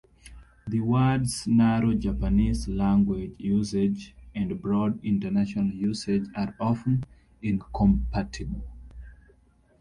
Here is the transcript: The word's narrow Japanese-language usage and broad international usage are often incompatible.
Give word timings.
The 0.67 0.79
word's 0.79 1.45
narrow 1.45 1.93
Japanese-language 1.93 3.35
usage 3.37 4.15
and 4.33 4.59
broad 4.59 4.99
international 5.05 5.67
usage 5.67 6.25
are 6.35 6.55
often 6.59 7.03
incompatible. 7.43 8.65